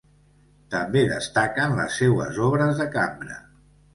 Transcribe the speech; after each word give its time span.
També 0.75 1.01
destaquen 1.09 1.77
les 1.81 1.99
seues 2.03 2.41
obres 2.47 2.83
de 2.83 2.91
cambra. 2.99 3.37